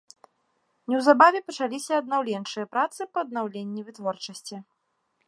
Неўзабаве 0.93 1.39
пачаліся 1.49 1.91
аднаўленчыя 2.03 2.65
працы 2.73 3.01
па 3.13 3.17
аднаўленні 3.27 3.81
вытворчасці. 3.91 4.55